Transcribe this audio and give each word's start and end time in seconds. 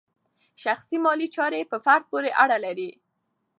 شخصي 0.63 0.97
مالي 1.05 1.27
چارې 1.35 1.69
په 1.71 1.77
فرد 1.85 2.03
پورې 2.11 2.29
اړه 2.43 2.57
لري. 2.65 2.91